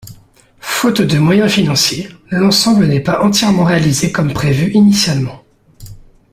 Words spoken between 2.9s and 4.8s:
pas entièrement réalisé comme prévu